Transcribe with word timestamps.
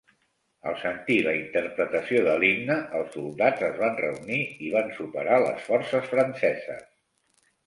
Al 0.69 0.77
sentir 0.83 1.17
la 1.25 1.33
interpretació 1.39 2.23
de 2.27 2.33
l'himne, 2.43 2.77
els 3.01 3.13
soldats 3.17 3.67
es 3.69 3.77
van 3.83 4.01
reunir 4.01 4.41
i 4.69 4.73
van 4.79 4.91
superar 5.01 5.39
les 5.45 5.63
forces 5.69 6.11
franceses. 6.17 6.91